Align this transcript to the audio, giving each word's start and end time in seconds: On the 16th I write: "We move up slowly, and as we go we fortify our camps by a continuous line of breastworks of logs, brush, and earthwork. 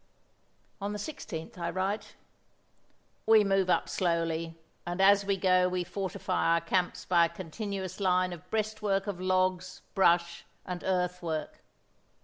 On 0.81 0.93
the 0.93 0.97
16th 0.97 1.59
I 1.59 1.69
write: 1.69 2.15
"We 3.27 3.43
move 3.43 3.69
up 3.69 3.87
slowly, 3.87 4.57
and 4.83 4.99
as 4.99 5.23
we 5.27 5.37
go 5.37 5.69
we 5.69 5.83
fortify 5.83 6.55
our 6.55 6.61
camps 6.61 7.05
by 7.05 7.25
a 7.25 7.29
continuous 7.29 7.99
line 7.99 8.33
of 8.33 8.49
breastworks 8.49 9.05
of 9.05 9.21
logs, 9.21 9.83
brush, 9.93 10.43
and 10.65 10.83
earthwork. 10.83 11.61